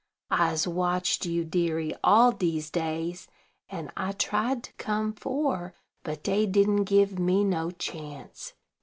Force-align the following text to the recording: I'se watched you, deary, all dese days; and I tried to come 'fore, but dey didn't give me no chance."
I'se 0.31 0.65
watched 0.65 1.27
you, 1.27 1.45
deary, 1.45 1.93
all 2.03 2.31
dese 2.31 2.71
days; 2.71 3.27
and 3.69 3.91
I 3.95 4.13
tried 4.13 4.63
to 4.63 4.73
come 4.79 5.13
'fore, 5.13 5.75
but 6.01 6.23
dey 6.23 6.47
didn't 6.47 6.85
give 6.85 7.19
me 7.19 7.43
no 7.43 7.69
chance." 7.69 8.53